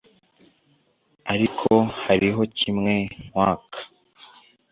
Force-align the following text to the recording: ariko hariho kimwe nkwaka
ariko 1.33 1.69
hariho 2.03 2.41
kimwe 2.57 2.93
nkwaka 3.25 3.79